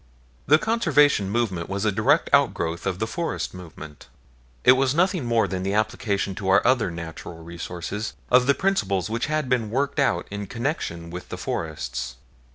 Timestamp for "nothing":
4.95-5.25